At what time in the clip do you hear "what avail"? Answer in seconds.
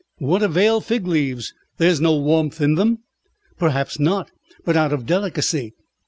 0.17-0.81